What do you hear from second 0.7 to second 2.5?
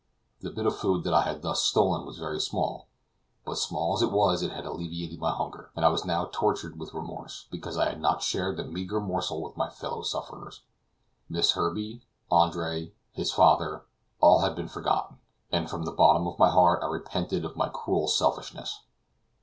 food that I had thus stolen was very